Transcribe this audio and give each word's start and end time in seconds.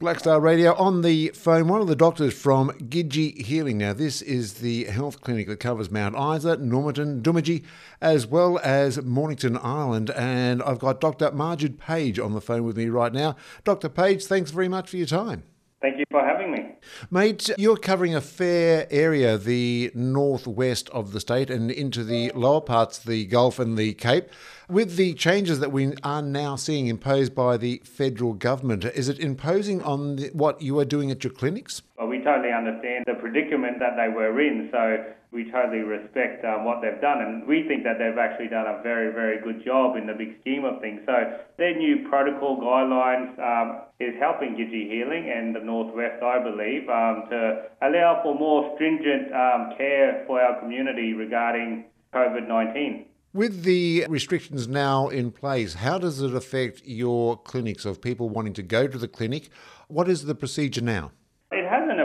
Black 0.00 0.20
Star 0.20 0.38
Radio 0.38 0.74
on 0.74 1.02
the 1.02 1.30
phone. 1.30 1.66
One 1.66 1.80
of 1.80 1.88
the 1.88 1.96
doctors 1.96 2.32
from 2.32 2.70
Gidgee 2.70 3.44
Healing. 3.44 3.78
Now, 3.78 3.92
this 3.92 4.22
is 4.22 4.54
the 4.54 4.84
health 4.84 5.20
clinic 5.20 5.48
that 5.48 5.58
covers 5.58 5.90
Mount 5.90 6.14
Isa, 6.14 6.56
Normanton, 6.58 7.20
Doomadgee, 7.20 7.64
as 8.00 8.24
well 8.24 8.60
as 8.62 9.02
Mornington 9.02 9.58
Island. 9.60 10.10
And 10.10 10.62
I've 10.62 10.78
got 10.78 11.00
Dr. 11.00 11.32
Magid 11.32 11.78
Page 11.80 12.20
on 12.20 12.32
the 12.32 12.40
phone 12.40 12.62
with 12.62 12.76
me 12.76 12.86
right 12.88 13.12
now. 13.12 13.34
Dr. 13.64 13.88
Page, 13.88 14.24
thanks 14.26 14.52
very 14.52 14.68
much 14.68 14.88
for 14.88 14.98
your 14.98 15.06
time. 15.06 15.42
Thank 15.80 15.98
you 15.98 16.04
for 16.10 16.24
having 16.24 16.50
me. 16.50 16.72
Mate, 17.08 17.50
you're 17.56 17.76
covering 17.76 18.12
a 18.12 18.20
fair 18.20 18.88
area, 18.90 19.38
the 19.38 19.92
northwest 19.94 20.88
of 20.88 21.12
the 21.12 21.20
state 21.20 21.50
and 21.50 21.70
into 21.70 22.02
the 22.02 22.32
lower 22.32 22.60
parts, 22.60 22.98
the 22.98 23.26
Gulf 23.26 23.60
and 23.60 23.78
the 23.78 23.94
Cape. 23.94 24.28
With 24.68 24.96
the 24.96 25.14
changes 25.14 25.60
that 25.60 25.70
we 25.70 25.94
are 26.02 26.20
now 26.20 26.56
seeing 26.56 26.88
imposed 26.88 27.32
by 27.32 27.58
the 27.58 27.80
federal 27.84 28.32
government, 28.32 28.84
is 28.84 29.08
it 29.08 29.20
imposing 29.20 29.80
on 29.82 30.16
the, 30.16 30.30
what 30.32 30.60
you 30.60 30.76
are 30.80 30.84
doing 30.84 31.12
at 31.12 31.22
your 31.22 31.32
clinics? 31.32 31.82
Totally 32.28 32.52
understand 32.52 33.04
the 33.06 33.14
predicament 33.14 33.80
that 33.80 33.96
they 33.96 34.12
were 34.12 34.36
in, 34.36 34.68
so 34.70 35.00
we 35.32 35.50
totally 35.50 35.80
respect 35.80 36.44
um, 36.44 36.64
what 36.64 36.80
they've 36.82 37.00
done, 37.00 37.22
and 37.24 37.48
we 37.48 37.64
think 37.66 37.84
that 37.84 37.96
they've 37.96 38.20
actually 38.20 38.48
done 38.48 38.66
a 38.66 38.82
very, 38.82 39.12
very 39.12 39.40
good 39.40 39.64
job 39.64 39.96
in 39.96 40.06
the 40.06 40.12
big 40.12 40.36
scheme 40.40 40.64
of 40.64 40.80
things. 40.82 41.00
So 41.06 41.14
their 41.56 41.76
new 41.76 42.06
protocol 42.08 42.60
guidelines 42.60 43.32
um, 43.40 43.80
is 43.98 44.12
helping 44.20 44.56
Gidgee 44.60 44.92
Healing 44.92 45.32
and 45.34 45.56
the 45.56 45.60
Northwest, 45.60 46.22
I 46.22 46.36
believe, 46.42 46.84
um, 46.88 47.24
to 47.30 47.64
allow 47.80 48.20
for 48.22 48.34
more 48.34 48.72
stringent 48.76 49.32
um, 49.32 49.72
care 49.78 50.24
for 50.26 50.40
our 50.40 50.60
community 50.60 51.14
regarding 51.14 51.86
COVID 52.12 52.46
19. 52.46 53.06
With 53.34 53.62
the 53.64 54.06
restrictions 54.08 54.68
now 54.68 55.08
in 55.08 55.30
place, 55.30 55.74
how 55.74 55.98
does 55.98 56.20
it 56.20 56.34
affect 56.34 56.82
your 56.84 57.36
clinics 57.36 57.84
of 57.84 58.02
people 58.02 58.28
wanting 58.28 58.54
to 58.54 58.62
go 58.62 58.86
to 58.86 58.98
the 58.98 59.08
clinic? 59.08 59.50
What 59.88 60.08
is 60.08 60.24
the 60.24 60.34
procedure 60.34 60.82
now? 60.82 61.12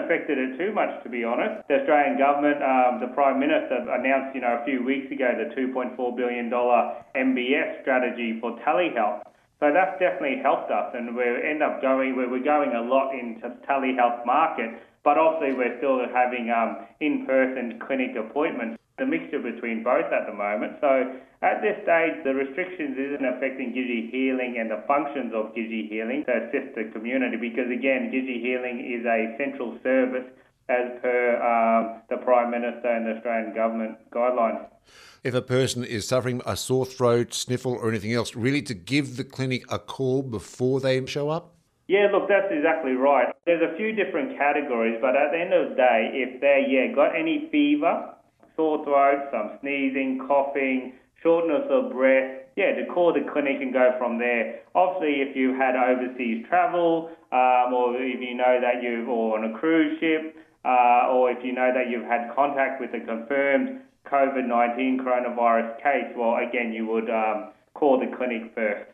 Affected 0.03 0.38
it 0.38 0.57
too 0.57 0.73
much, 0.73 1.02
to 1.03 1.09
be 1.09 1.23
honest. 1.23 1.67
The 1.67 1.80
Australian 1.80 2.17
government, 2.17 2.59
um, 2.61 3.00
the 3.00 3.08
Prime 3.16 3.39
Minister 3.39 3.88
announced, 3.88 4.36
you 4.36 4.41
know, 4.41 4.59
a 4.59 4.66
few 4.66 4.83
weeks 4.83 5.11
ago 5.11 5.31
the 5.31 5.55
$2.4 5.55 5.95
billion 6.17 6.50
MBS 6.50 7.81
strategy 7.81 8.39
for 8.42 8.59
telehealth. 8.67 9.23
So 9.59 9.72
that's 9.72 9.95
definitely 10.00 10.44
helped 10.44 10.72
us, 10.72 10.92
and 10.94 11.16
we 11.16 11.23
end 11.23 11.64
up 11.64 11.81
going 11.81 12.17
we're 12.17 12.44
going 12.44 12.75
a 12.75 12.81
lot 12.81 13.16
into 13.16 13.47
telehealth 13.64 14.25
market, 14.25 14.75
but 15.05 15.17
obviously 15.17 15.55
we're 15.55 15.77
still 15.77 16.03
having 16.11 16.52
um, 16.52 16.83
in-person 16.99 17.80
clinic 17.80 18.11
appointments 18.20 18.83
a 18.99 19.05
mixture 19.05 19.39
between 19.39 19.83
both 19.83 20.05
at 20.13 20.27
the 20.30 20.33
moment. 20.33 20.77
So 20.81 21.17
at 21.41 21.61
this 21.61 21.75
stage, 21.81 22.23
the 22.23 22.33
restrictions 22.33 22.97
isn't 22.97 23.25
affecting 23.25 23.73
Gidgee 23.73 24.11
Healing 24.11 24.58
and 24.59 24.69
the 24.69 24.83
functions 24.88 25.33
of 25.33 25.53
Gidgee 25.55 25.89
Healing 25.89 26.23
to 26.25 26.31
assist 26.45 26.75
the 26.75 26.91
community 26.94 27.38
because 27.38 27.71
again, 27.73 28.14
Gidgee 28.14 28.41
Healing 28.41 28.86
is 28.86 29.05
a 29.05 29.33
central 29.38 29.77
service 29.81 30.30
as 30.69 31.02
per 31.02 31.41
um, 31.41 32.02
the 32.09 32.17
Prime 32.23 32.52
Minister 32.52 32.88
and 32.88 33.05
the 33.05 33.17
Australian 33.17 33.53
Government 33.53 33.97
guidelines. 34.11 34.67
If 35.23 35.33
a 35.33 35.41
person 35.41 35.83
is 35.83 36.08
suffering 36.08 36.41
a 36.45 36.55
sore 36.55 36.86
throat, 36.86 37.33
sniffle, 37.33 37.73
or 37.73 37.89
anything 37.89 38.14
else, 38.14 38.36
really 38.36 38.61
to 38.64 38.73
give 38.73 39.17
the 39.17 39.23
clinic 39.23 39.64
a 39.71 39.80
call 39.80 40.21
before 40.21 40.80
they 40.81 41.05
show 41.05 41.30
up? 41.30 41.55
Yeah, 41.88 42.08
look, 42.11 42.30
that's 42.30 42.52
exactly 42.52 42.94
right. 42.94 43.33
There's 43.45 43.61
a 43.61 43.75
few 43.75 43.91
different 43.94 44.38
categories, 44.38 44.97
but 45.02 45.16
at 45.16 45.31
the 45.31 45.39
end 45.39 45.53
of 45.53 45.69
the 45.69 45.75
day, 45.75 46.11
if 46.14 46.39
they 46.39 46.66
yeah 46.69 46.94
got 46.95 47.16
any 47.16 47.49
fever, 47.52 48.16
sore 48.55 48.83
throat, 48.83 49.29
some 49.31 49.57
sneezing, 49.61 50.19
coughing, 50.27 50.93
shortness 51.21 51.63
of 51.69 51.91
breath, 51.91 52.41
yeah, 52.55 52.75
to 52.75 52.85
call 52.85 53.13
the 53.13 53.25
clinic 53.31 53.61
and 53.61 53.73
go 53.73 53.95
from 53.97 54.19
there. 54.19 54.59
Obviously, 54.75 55.21
if 55.21 55.35
you've 55.35 55.57
had 55.57 55.75
overseas 55.75 56.45
travel, 56.47 57.09
um, 57.31 57.73
or 57.73 57.95
if 57.97 58.21
you 58.21 58.35
know 58.35 58.59
that 58.61 58.83
you've, 58.83 59.09
or 59.09 59.37
on 59.39 59.49
a 59.49 59.57
cruise 59.57 59.99
ship, 59.99 60.35
uh, 60.65 61.09
or 61.09 61.31
if 61.31 61.43
you 61.43 61.51
know 61.51 61.71
that 61.73 61.89
you've 61.89 62.05
had 62.05 62.33
contact 62.35 62.79
with 62.79 62.93
a 62.93 63.03
confirmed 63.05 63.81
COVID 64.05 64.45
19 64.45 64.99
coronavirus 64.99 65.77
case, 65.81 66.13
well, 66.15 66.37
again, 66.37 66.71
you 66.71 66.86
would 66.86 67.09
um, 67.09 67.49
call 67.73 67.99
the 67.99 68.15
clinic 68.15 68.53
first. 68.53 68.89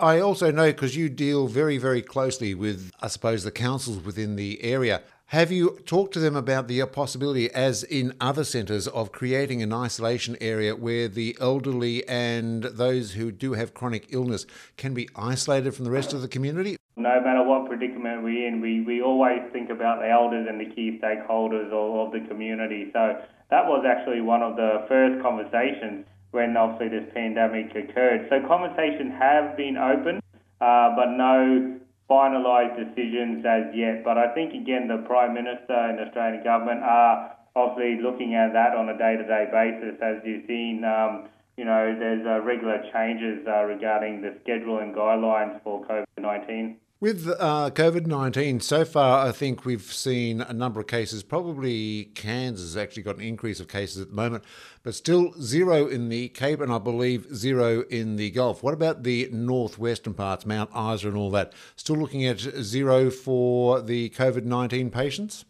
I 0.00 0.20
also 0.20 0.50
know 0.50 0.66
because 0.66 0.96
you 0.96 1.08
deal 1.08 1.48
very, 1.48 1.76
very 1.78 2.02
closely 2.02 2.54
with, 2.54 2.92
I 3.00 3.08
suppose, 3.08 3.42
the 3.42 3.50
councils 3.50 3.98
within 3.98 4.36
the 4.36 4.62
area. 4.62 5.02
Have 5.32 5.52
you 5.52 5.78
talked 5.84 6.14
to 6.14 6.20
them 6.20 6.36
about 6.36 6.68
the 6.68 6.82
possibility, 6.86 7.52
as 7.52 7.82
in 7.82 8.14
other 8.18 8.44
centres, 8.44 8.88
of 8.88 9.12
creating 9.12 9.62
an 9.62 9.74
isolation 9.74 10.38
area 10.40 10.74
where 10.74 11.06
the 11.06 11.36
elderly 11.38 12.02
and 12.08 12.62
those 12.62 13.12
who 13.12 13.30
do 13.30 13.52
have 13.52 13.74
chronic 13.74 14.06
illness 14.08 14.46
can 14.78 14.94
be 14.94 15.06
isolated 15.14 15.72
from 15.74 15.84
the 15.84 15.90
rest 15.90 16.14
of 16.14 16.22
the 16.22 16.28
community? 16.28 16.78
No 16.96 17.20
matter 17.20 17.42
what 17.44 17.68
predicament 17.68 18.22
we're 18.22 18.48
in, 18.48 18.62
we, 18.62 18.80
we 18.80 19.02
always 19.02 19.42
think 19.52 19.68
about 19.68 20.00
the 20.00 20.08
elders 20.08 20.46
and 20.48 20.58
the 20.58 20.74
key 20.74 20.98
stakeholders 20.98 21.66
of, 21.66 22.06
of 22.06 22.12
the 22.14 22.26
community. 22.26 22.88
So 22.94 23.20
that 23.50 23.66
was 23.66 23.84
actually 23.86 24.22
one 24.22 24.40
of 24.40 24.56
the 24.56 24.86
first 24.88 25.20
conversations 25.20 26.06
when 26.30 26.56
obviously 26.56 26.88
this 26.88 27.12
pandemic 27.12 27.76
occurred. 27.76 28.28
So 28.30 28.40
conversations 28.48 29.12
have 29.18 29.58
been 29.58 29.76
open, 29.76 30.22
uh, 30.62 30.96
but 30.96 31.10
no 31.18 31.78
finalised 32.08 32.76
decisions 32.76 33.44
as 33.44 33.74
yet. 33.74 34.04
But 34.04 34.18
I 34.18 34.32
think, 34.34 34.54
again, 34.54 34.88
the 34.88 35.04
Prime 35.06 35.34
Minister 35.34 35.74
and 35.74 35.98
the 35.98 36.04
Australian 36.08 36.42
Government 36.42 36.82
are 36.82 37.36
obviously 37.54 38.02
looking 38.02 38.34
at 38.34 38.52
that 38.52 38.74
on 38.74 38.88
a 38.88 38.96
day 38.96 39.16
to 39.16 39.24
day 39.24 39.46
basis. 39.50 40.00
As 40.00 40.16
you've 40.24 40.46
seen, 40.46 40.84
um, 40.84 41.28
you 41.56 41.64
know, 41.64 41.94
there's 41.98 42.24
uh, 42.26 42.40
regular 42.42 42.82
changes 42.92 43.46
uh, 43.46 43.64
regarding 43.64 44.22
the 44.22 44.34
schedule 44.42 44.78
and 44.78 44.94
guidelines 44.94 45.62
for 45.62 45.84
COVID 45.86 46.06
19. 46.18 46.76
With 47.00 47.28
uh, 47.28 47.70
COVID 47.74 48.06
19, 48.06 48.58
so 48.58 48.84
far 48.84 49.24
I 49.24 49.30
think 49.30 49.64
we've 49.64 49.80
seen 49.80 50.40
a 50.40 50.52
number 50.52 50.80
of 50.80 50.88
cases. 50.88 51.22
Probably 51.22 52.06
Cairns 52.16 52.58
has 52.58 52.76
actually 52.76 53.04
got 53.04 53.14
an 53.14 53.22
increase 53.22 53.60
of 53.60 53.68
cases 53.68 54.02
at 54.02 54.08
the 54.08 54.16
moment, 54.16 54.42
but 54.82 54.96
still 54.96 55.32
zero 55.40 55.86
in 55.86 56.08
the 56.08 56.28
Cape 56.30 56.60
and 56.60 56.72
I 56.72 56.78
believe 56.78 57.32
zero 57.32 57.82
in 57.82 58.16
the 58.16 58.32
Gulf. 58.32 58.64
What 58.64 58.74
about 58.74 59.04
the 59.04 59.28
northwestern 59.30 60.12
parts, 60.12 60.44
Mount 60.44 60.70
Isa 60.70 61.06
and 61.06 61.16
all 61.16 61.30
that? 61.30 61.52
Still 61.76 61.94
looking 61.94 62.26
at 62.26 62.40
zero 62.40 63.12
for 63.12 63.80
the 63.80 64.10
COVID 64.10 64.42
19 64.42 64.90
patients? 64.90 65.44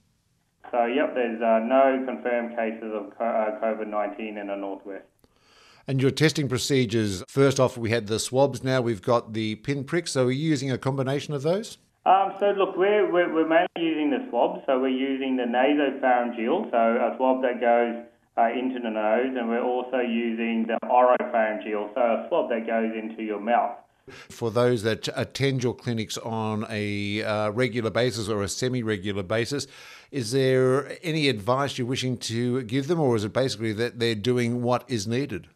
So, 0.70 0.84
yep, 0.84 1.14
there's 1.14 1.40
uh, 1.40 1.60
no 1.64 2.04
confirmed 2.04 2.56
cases 2.56 2.92
of 2.92 3.06
uh, 3.18 3.58
COVID 3.64 3.88
19 3.88 4.36
in 4.36 4.48
the 4.48 4.56
northwest. 4.56 5.06
And 5.88 6.02
your 6.02 6.10
testing 6.10 6.50
procedures, 6.50 7.24
first 7.28 7.58
off, 7.58 7.78
we 7.78 7.88
had 7.88 8.08
the 8.08 8.18
swabs, 8.18 8.62
now 8.62 8.82
we've 8.82 9.00
got 9.00 9.32
the 9.32 9.54
pinpricks. 9.56 10.12
So 10.12 10.26
are 10.26 10.30
you 10.30 10.50
using 10.50 10.70
a 10.70 10.76
combination 10.76 11.32
of 11.32 11.40
those? 11.40 11.78
Um, 12.04 12.34
so 12.38 12.50
look, 12.50 12.76
we're, 12.76 13.10
we're, 13.10 13.32
we're, 13.32 13.48
mainly 13.48 13.68
using 13.78 14.10
the 14.10 14.26
swab. 14.28 14.62
So 14.66 14.78
we're 14.78 14.88
using 14.88 15.38
the 15.38 15.44
nasopharyngeal, 15.44 16.70
so 16.70 16.76
a 16.76 17.16
swab 17.16 17.40
that 17.40 17.62
goes 17.62 18.04
uh, 18.36 18.50
into 18.52 18.80
the 18.80 18.90
nose, 18.90 19.34
and 19.34 19.48
we're 19.48 19.64
also 19.64 20.00
using 20.00 20.66
the 20.66 20.78
oropharyngeal, 20.86 21.94
so 21.94 22.00
a 22.00 22.26
swab 22.28 22.50
that 22.50 22.66
goes 22.66 22.92
into 22.94 23.22
your 23.22 23.40
mouth. 23.40 23.76
For 24.10 24.50
those 24.50 24.82
that 24.82 25.08
attend 25.16 25.62
your 25.62 25.74
clinics 25.74 26.18
on 26.18 26.66
a 26.68 27.22
uh, 27.22 27.50
regular 27.50 27.90
basis 27.90 28.28
or 28.28 28.42
a 28.42 28.48
semi 28.48 28.82
regular 28.82 29.22
basis, 29.22 29.66
is 30.10 30.32
there 30.32 30.98
any 31.02 31.28
advice 31.30 31.78
you're 31.78 31.86
wishing 31.86 32.18
to 32.18 32.62
give 32.64 32.88
them, 32.88 33.00
or 33.00 33.16
is 33.16 33.24
it 33.24 33.32
basically 33.32 33.72
that 33.72 33.98
they're 33.98 34.14
doing 34.14 34.62
what 34.62 34.84
is 34.86 35.06
needed? 35.06 35.48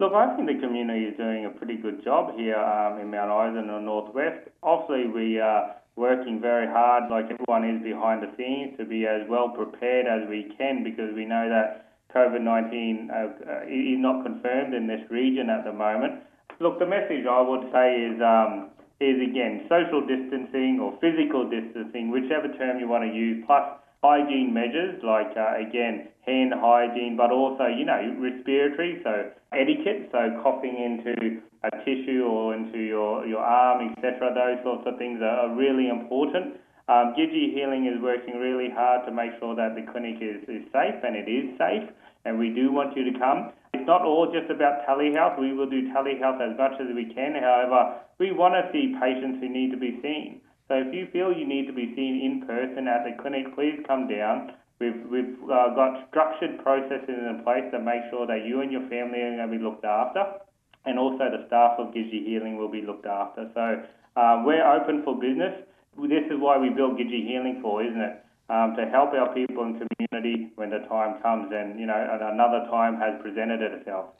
Look, 0.00 0.12
I 0.12 0.34
think 0.34 0.48
the 0.48 0.58
community 0.58 1.06
is 1.06 1.16
doing 1.16 1.46
a 1.46 1.50
pretty 1.50 1.76
good 1.76 2.02
job 2.02 2.34
here 2.36 2.58
um, 2.58 2.98
in 2.98 3.10
Mount 3.10 3.30
Isa 3.30 3.60
and 3.60 3.68
the 3.70 3.78
northwest. 3.78 4.48
Obviously, 4.62 5.06
we 5.06 5.38
are 5.38 5.76
working 5.94 6.40
very 6.40 6.66
hard, 6.66 7.10
like 7.10 7.30
everyone 7.30 7.62
is 7.62 7.80
behind 7.80 8.20
the 8.20 8.34
scenes, 8.36 8.76
to 8.78 8.84
be 8.84 9.06
as 9.06 9.22
well 9.30 9.50
prepared 9.50 10.06
as 10.10 10.28
we 10.28 10.50
can 10.58 10.82
because 10.82 11.14
we 11.14 11.24
know 11.24 11.48
that 11.48 11.94
COVID 12.10 12.42
19 12.42 13.10
uh, 13.10 13.14
uh, 13.14 13.62
is 13.70 14.02
not 14.02 14.24
confirmed 14.26 14.74
in 14.74 14.88
this 14.88 15.02
region 15.10 15.48
at 15.48 15.62
the 15.64 15.72
moment. 15.72 16.26
Look, 16.58 16.80
the 16.80 16.86
message 16.86 17.26
I 17.30 17.40
would 17.40 17.70
say 17.70 17.94
is. 18.10 18.20
Um, 18.20 18.70
is 19.00 19.18
again 19.18 19.66
social 19.68 20.00
distancing 20.06 20.78
or 20.80 20.94
physical 21.02 21.50
distancing, 21.50 22.10
whichever 22.10 22.46
term 22.56 22.78
you 22.78 22.86
want 22.86 23.02
to 23.02 23.10
use, 23.10 23.42
plus 23.44 23.66
hygiene 24.04 24.52
measures 24.52 25.00
like, 25.00 25.32
uh, 25.32 25.56
again, 25.56 26.12
hand 26.28 26.52
hygiene, 26.52 27.16
but 27.16 27.32
also, 27.32 27.64
you 27.64 27.88
know, 27.88 27.96
respiratory, 28.20 29.00
so 29.00 29.32
etiquette, 29.56 30.12
so 30.12 30.20
coughing 30.44 30.76
into 30.76 31.40
a 31.64 31.72
tissue 31.88 32.28
or 32.28 32.52
into 32.52 32.76
your, 32.84 33.24
your 33.24 33.40
arm, 33.40 33.96
etc. 33.96 34.28
Those 34.36 34.60
sorts 34.60 34.84
of 34.84 35.00
things 35.00 35.24
are, 35.24 35.48
really 35.56 35.88
important. 35.88 36.60
Um, 36.84 37.16
Gidgee 37.16 37.56
Healing 37.56 37.88
is 37.88 37.96
working 38.04 38.36
really 38.36 38.68
hard 38.68 39.08
to 39.08 39.12
make 39.12 39.32
sure 39.40 39.56
that 39.56 39.72
the 39.72 39.88
clinic 39.88 40.20
is, 40.20 40.44
is 40.52 40.68
safe, 40.68 41.00
and 41.00 41.16
it 41.16 41.24
is 41.24 41.56
safe, 41.56 41.88
and 42.28 42.38
we 42.38 42.52
do 42.52 42.68
want 42.72 42.92
you 42.92 43.08
to 43.08 43.18
come. 43.18 43.56
It's 43.72 43.88
not 43.88 44.04
all 44.04 44.28
just 44.28 44.52
about 44.52 44.84
telehealth. 44.84 45.40
We 45.40 45.56
will 45.56 45.70
do 45.70 45.88
telehealth 45.96 46.44
as 46.44 46.52
much 46.60 46.76
as 46.76 46.92
we 46.92 47.08
can. 47.08 47.40
However, 47.40 48.04
we 48.20 48.36
want 48.36 48.52
to 48.52 48.68
see 48.68 48.92
patients 49.00 49.40
who 49.40 49.48
need 49.48 49.72
to 49.72 49.80
be 49.80 49.96
seen. 50.04 50.44
So 50.68 50.80
if 50.80 50.94
you 50.94 51.08
feel 51.12 51.32
you 51.32 51.46
need 51.46 51.66
to 51.66 51.76
be 51.76 51.92
seen 51.94 52.24
in 52.24 52.46
person 52.46 52.88
at 52.88 53.04
the 53.04 53.20
clinic, 53.20 53.54
please 53.54 53.84
come 53.86 54.08
down. 54.08 54.56
We've, 54.80 54.96
we've 55.12 55.36
uh, 55.44 55.76
got 55.76 56.08
structured 56.08 56.62
processes 56.64 57.20
in 57.20 57.42
place 57.44 57.68
to 57.72 57.78
make 57.78 58.08
sure 58.10 58.26
that 58.26 58.46
you 58.48 58.60
and 58.60 58.72
your 58.72 58.88
family 58.88 59.20
are 59.20 59.36
going 59.36 59.50
to 59.50 59.56
be 59.58 59.62
looked 59.62 59.84
after, 59.84 60.40
and 60.84 60.98
also 60.98 61.30
the 61.30 61.46
staff 61.46 61.78
of 61.78 61.92
Gidgee 61.92 62.24
Healing 62.26 62.56
will 62.56 62.72
be 62.72 62.82
looked 62.82 63.06
after. 63.06 63.48
So 63.54 63.84
uh, 64.16 64.42
we're 64.44 64.64
open 64.64 65.04
for 65.04 65.14
business. 65.14 65.52
this 66.00 66.26
is 66.32 66.40
why 66.40 66.58
we 66.58 66.70
built 66.70 66.96
Gidgee 66.96 67.28
Healing 67.28 67.60
for, 67.60 67.84
isn't 67.84 68.00
it? 68.00 68.24
Um, 68.48 68.76
to 68.76 68.84
help 68.88 69.14
our 69.14 69.32
people 69.32 69.64
and 69.64 69.80
community 69.80 70.52
when 70.56 70.68
the 70.68 70.84
time 70.88 71.20
comes, 71.22 71.52
and 71.52 71.80
you 71.80 71.86
know, 71.86 71.96
another 71.96 72.68
time 72.68 72.96
has 73.00 73.20
presented 73.22 73.60
itself. 73.62 74.16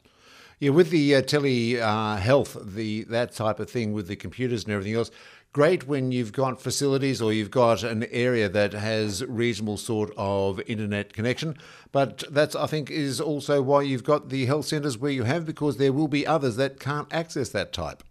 Yeah, 0.59 0.69
with 0.69 0.89
the 0.89 1.15
uh, 1.15 1.21
tele 1.21 1.79
uh, 1.79 2.15
health, 2.17 2.57
the 2.61 3.03
that 3.05 3.33
type 3.33 3.59
of 3.59 3.69
thing 3.69 3.91
with 3.91 4.07
the 4.07 4.15
computers 4.15 4.63
and 4.63 4.73
everything 4.73 4.95
else, 4.95 5.11
great 5.51 5.85
when 5.85 6.13
you've 6.13 6.31
got 6.31 6.61
facilities 6.61 7.21
or 7.21 7.33
you've 7.33 7.51
got 7.51 7.83
an 7.83 8.05
area 8.11 8.47
that 8.47 8.73
has 8.73 9.23
reasonable 9.25 9.77
sort 9.77 10.11
of 10.15 10.61
internet 10.67 11.11
connection. 11.11 11.57
But 11.91 12.23
that's 12.29 12.55
I 12.55 12.67
think 12.67 12.89
is 12.89 13.19
also 13.19 13.61
why 13.61 13.81
you've 13.81 14.05
got 14.05 14.29
the 14.29 14.45
health 14.45 14.65
centres 14.65 14.97
where 14.97 15.11
you 15.11 15.23
have 15.23 15.45
because 15.45 15.75
there 15.75 15.91
will 15.91 16.07
be 16.07 16.25
others 16.25 16.55
that 16.55 16.79
can't 16.79 17.07
access 17.13 17.49
that 17.49 17.73
type. 17.73 18.01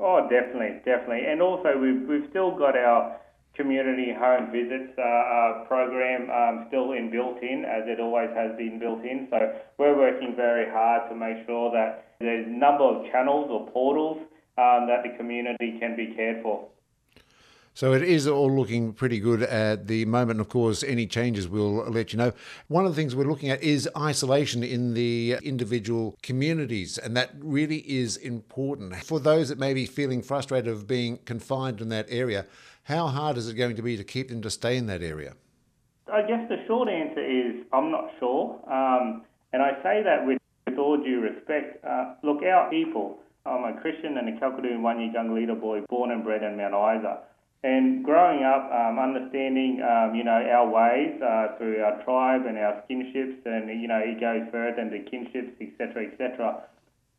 Oh, 0.00 0.26
definitely, 0.28 0.80
definitely, 0.84 1.26
and 1.26 1.42
also 1.42 1.78
we've 1.78 2.08
we've 2.08 2.28
still 2.30 2.56
got 2.56 2.76
our 2.76 3.20
community 3.56 4.12
home 4.12 4.50
visits 4.50 4.92
uh, 4.98 5.02
uh, 5.02 5.64
program 5.66 6.30
um, 6.30 6.66
still 6.68 6.92
in 6.92 7.10
built 7.10 7.42
in, 7.42 7.64
as 7.64 7.86
it 7.86 8.00
always 8.00 8.30
has 8.34 8.56
been 8.56 8.78
built 8.78 9.04
in. 9.04 9.28
So 9.30 9.38
we're 9.78 9.96
working 9.96 10.34
very 10.36 10.70
hard 10.70 11.08
to 11.10 11.14
make 11.14 11.46
sure 11.46 11.70
that 11.72 12.16
there's 12.20 12.46
a 12.46 12.50
number 12.50 12.84
of 12.84 13.10
channels 13.12 13.48
or 13.50 13.70
portals 13.70 14.18
um, 14.58 14.86
that 14.86 15.02
the 15.02 15.16
community 15.16 15.78
can 15.78 15.96
be 15.96 16.14
cared 16.14 16.42
for. 16.42 16.68
So 17.76 17.92
it 17.92 18.04
is 18.04 18.28
all 18.28 18.54
looking 18.54 18.92
pretty 18.92 19.18
good 19.18 19.42
at 19.42 19.88
the 19.88 20.04
moment. 20.04 20.40
Of 20.40 20.48
course, 20.48 20.84
any 20.84 21.08
changes 21.08 21.48
we'll 21.48 21.90
let 21.90 22.12
you 22.12 22.18
know. 22.18 22.32
One 22.68 22.86
of 22.86 22.92
the 22.92 22.96
things 22.96 23.16
we're 23.16 23.24
looking 23.24 23.50
at 23.50 23.60
is 23.64 23.88
isolation 23.98 24.62
in 24.62 24.94
the 24.94 25.38
individual 25.42 26.16
communities, 26.22 26.98
and 26.98 27.16
that 27.16 27.30
really 27.40 27.78
is 27.78 28.16
important. 28.16 28.94
For 29.04 29.18
those 29.18 29.48
that 29.48 29.58
may 29.58 29.74
be 29.74 29.86
feeling 29.86 30.22
frustrated 30.22 30.72
of 30.72 30.86
being 30.86 31.18
confined 31.24 31.80
in 31.80 31.88
that 31.88 32.06
area, 32.10 32.46
how 32.84 33.08
hard 33.08 33.36
is 33.36 33.48
it 33.48 33.54
going 33.54 33.74
to 33.74 33.82
be 33.82 33.96
to 33.96 34.04
keep 34.04 34.28
them 34.28 34.40
to 34.42 34.50
stay 34.50 34.76
in 34.76 34.86
that 34.86 35.02
area? 35.02 35.34
I 36.12 36.22
guess 36.22 36.48
the 36.48 36.64
short 36.68 36.88
answer 36.88 37.26
is 37.26 37.66
I'm 37.72 37.90
not 37.90 38.10
sure. 38.20 38.54
Um, 38.70 39.24
and 39.52 39.60
I 39.60 39.82
say 39.82 40.00
that 40.04 40.24
with, 40.24 40.38
with 40.68 40.78
all 40.78 40.96
due 40.96 41.20
respect. 41.20 41.84
Uh, 41.84 42.14
look, 42.22 42.44
our 42.44 42.70
people, 42.70 43.18
I'm 43.44 43.64
a 43.64 43.80
Christian 43.80 44.16
and 44.16 44.28
a 44.28 44.40
Kalkadoon 44.40 44.80
one 44.80 45.00
year 45.00 45.10
young 45.10 45.34
leader 45.34 45.56
boy, 45.56 45.80
born 45.88 46.12
and 46.12 46.22
bred 46.22 46.44
in 46.44 46.56
Mount 46.56 46.74
Isa. 47.00 47.18
And 47.64 48.04
growing 48.04 48.44
up, 48.44 48.68
um, 48.70 48.98
understanding, 48.98 49.80
um, 49.80 50.14
you 50.14 50.22
know, 50.22 50.36
our 50.36 50.68
ways 50.68 51.16
uh, 51.24 51.56
through 51.56 51.80
our 51.80 51.96
tribe 52.04 52.44
and 52.44 52.58
our 52.58 52.84
kinships, 52.84 53.40
and 53.46 53.80
you 53.80 53.88
know, 53.88 54.04
it 54.04 54.20
goes 54.20 54.44
further 54.52 54.82
into 54.82 55.00
kinships, 55.08 55.56
etc., 55.56 56.12
etc. 56.12 56.60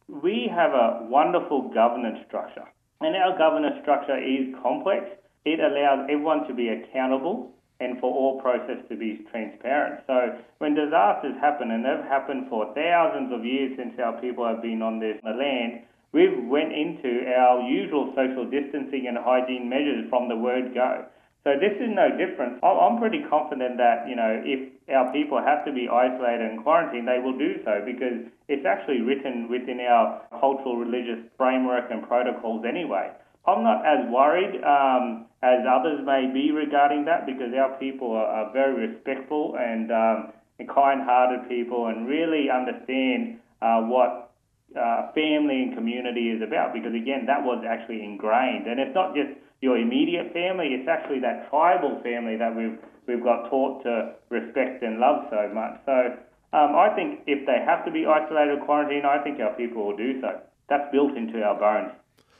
We 0.07 0.47
have 0.53 0.69
a 0.69 1.07
wonderful 1.09 1.73
governance 1.73 2.19
structure, 2.27 2.69
and 3.01 3.15
our 3.15 3.35
governance 3.35 3.81
structure 3.81 4.21
is 4.21 4.53
complex. 4.61 5.09
It 5.45 5.59
allows 5.59 6.05
everyone 6.13 6.47
to 6.47 6.53
be 6.53 6.69
accountable 6.69 7.49
and 7.79 7.99
for 7.99 8.13
all 8.13 8.39
process 8.39 8.77
to 8.89 8.95
be 8.95 9.25
transparent. 9.31 10.01
So 10.05 10.37
when 10.59 10.75
disasters 10.75 11.35
happen, 11.41 11.71
and 11.71 11.83
they've 11.83 12.05
happened 12.05 12.47
for 12.49 12.71
thousands 12.75 13.33
of 13.33 13.43
years 13.43 13.73
since 13.77 13.97
our 13.97 14.21
people 14.21 14.45
have 14.45 14.61
been 14.61 14.83
on 14.83 14.99
this 14.99 15.17
land, 15.25 15.81
we've 16.13 16.37
into 16.75 17.25
our 17.31 17.61
usual 17.63 18.13
social 18.15 18.45
distancing 18.45 19.07
and 19.07 19.17
hygiene 19.17 19.69
measures 19.69 20.05
from 20.09 20.27
the 20.29 20.35
word 20.35 20.73
go. 20.73 21.05
So 21.45 21.53
this 21.61 21.77
is 21.77 21.93
no 21.93 22.09
different. 22.17 22.57
I'm 22.65 22.97
pretty 22.97 23.21
confident 23.29 23.77
that, 23.77 24.09
you 24.09 24.15
know, 24.15 24.41
if 24.43 24.73
our 24.89 25.13
people 25.13 25.37
have 25.37 25.63
to 25.65 25.71
be 25.71 25.87
isolated 25.87 26.41
and 26.41 26.63
quarantined, 26.63 27.07
they 27.07 27.21
will 27.21 27.37
do 27.37 27.61
so 27.63 27.85
because 27.85 28.25
it's 28.49 28.65
actually 28.65 29.01
written 29.01 29.47
within 29.47 29.79
our 29.81 30.25
cultural 30.41 30.75
religious 30.75 31.21
framework 31.37 31.91
and 31.91 32.01
protocols 32.01 32.65
anyway. 32.67 33.11
I'm 33.45 33.61
not 33.61 33.85
as 33.85 34.09
worried 34.09 34.57
um, 34.65 35.29
as 35.43 35.61
others 35.69 36.01
may 36.03 36.25
be 36.33 36.49
regarding 36.49 37.05
that 37.05 37.27
because 37.27 37.53
our 37.53 37.77
people 37.77 38.11
are, 38.11 38.25
are 38.25 38.51
very 38.51 38.87
respectful 38.87 39.53
and, 39.59 39.91
um, 39.91 40.33
and 40.57 40.67
kind-hearted 40.67 41.47
people 41.47 41.93
and 41.93 42.07
really 42.07 42.49
understand 42.49 43.37
uh, 43.61 43.81
what 43.81 44.31
uh, 44.77 45.11
family 45.13 45.63
and 45.63 45.75
community 45.75 46.29
is 46.29 46.41
about 46.41 46.73
because 46.73 46.93
again 46.93 47.25
that 47.27 47.43
was 47.43 47.63
actually 47.67 48.03
ingrained. 48.03 48.67
And 48.67 48.79
it's 48.79 48.93
not 48.93 49.15
just 49.15 49.29
your 49.61 49.77
immediate 49.77 50.33
family 50.33 50.75
it's 50.75 50.87
actually 50.87 51.19
that 51.21 51.49
tribal 51.49 51.99
family 52.03 52.37
that 52.37 52.55
we've 52.55 52.77
we've 53.07 53.23
got 53.23 53.49
taught 53.49 53.83
to 53.83 54.13
respect 54.29 54.83
and 54.83 54.99
love 54.99 55.25
so 55.29 55.49
much. 55.53 55.79
So 55.85 56.17
um, 56.53 56.75
I 56.75 56.91
think 56.95 57.21
if 57.27 57.45
they 57.45 57.59
have 57.65 57.85
to 57.85 57.91
be 57.91 58.05
isolated 58.05 58.59
or 58.59 58.65
quarantined 58.65 59.05
I 59.05 59.23
think 59.23 59.39
our 59.39 59.53
people 59.53 59.87
will 59.87 59.97
do 59.97 60.21
so. 60.21 60.39
That's 60.69 60.91
built 60.91 61.15
into 61.15 61.41
our 61.43 61.59
bones. 61.59 61.93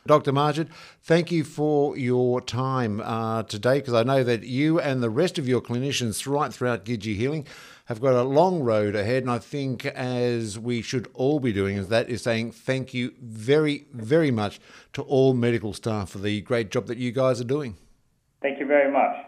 Dr. 0.08 0.34
Magid, 0.34 0.70
thank 1.02 1.32
you 1.32 1.44
for 1.44 1.98
your 1.98 2.40
time 2.40 3.02
uh, 3.02 3.42
today 3.42 3.80
because 3.80 3.96
I 3.96 4.04
know 4.04 4.24
that 4.24 4.44
you 4.44 4.80
and 4.80 5.02
the 5.02 5.10
rest 5.10 5.40
of 5.40 5.48
your 5.48 5.62
clinicians 5.62 6.32
right 6.32 6.54
throughout 6.54 6.86
Gidgee 6.86 7.16
Healing 7.16 7.48
have 7.86 8.02
got 8.02 8.14
a 8.14 8.24
long 8.24 8.62
road 8.62 8.96
ahead. 8.96 9.24
And 9.24 9.32
I 9.32 9.40
think, 9.40 9.86
as 9.86 10.60
we 10.60 10.82
should 10.82 11.08
all 11.14 11.40
be 11.40 11.54
doing, 11.54 11.78
is 11.78 11.88
that 11.90 12.10
is 12.10 12.22
saying 12.22 12.52
thank 12.52 12.94
you 12.94 13.14
very, 13.22 13.88
very 13.94 14.32
much 14.32 14.60
to 14.94 15.02
all 15.04 15.34
medical 15.34 15.74
staff 15.74 16.10
for 16.10 16.20
the 16.20 16.42
great 16.42 16.72
job 16.72 16.88
that 16.88 16.98
you 16.98 17.12
guys 17.12 17.40
are 17.40 17.46
doing. 17.46 17.78
Thank 18.42 18.60
you 18.60 18.66
very 18.66 18.92
much. 18.92 19.26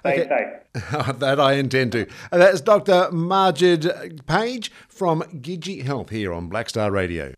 Stay 0.00 0.24
okay. 0.24 0.60
safe. 0.74 1.18
that 1.18 1.40
I 1.40 1.54
intend 1.54 1.92
to. 1.92 2.06
That's 2.30 2.60
Dr. 2.60 3.08
Magid 3.12 4.26
Page 4.26 4.70
from 4.88 5.22
Gidgee 5.22 5.82
Health 5.82 6.10
here 6.10 6.32
on 6.32 6.48
Black 6.48 6.68
Star 6.68 6.90
Radio. 6.90 7.34